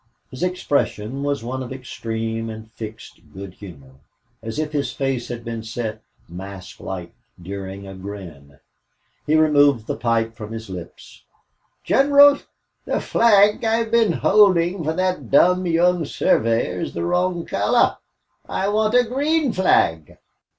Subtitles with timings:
[0.31, 3.97] His expression was one of extreme and fixed good humor,
[4.41, 8.57] as if his face had been set, mask like, during a grin.
[9.27, 11.21] He removed the pipe from his lips.
[11.83, 12.39] "Gineral,
[12.83, 17.99] the flag I've been holdin' fer thot dom' young surveyor is the wrong color.
[18.49, 20.17] I want a green flag."